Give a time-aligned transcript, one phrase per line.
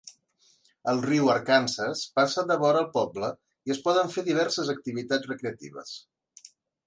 [0.91, 3.29] El riu Arkansas passa devora el poble
[3.69, 5.93] i es poden fer diverses activitats recreatives.